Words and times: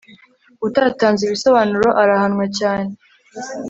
utatanze 0.67 1.21
ibisobanuro 1.25 1.87
arahanwa 2.01 2.45
cyane 2.57 2.91